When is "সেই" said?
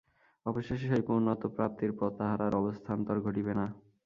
0.87-1.03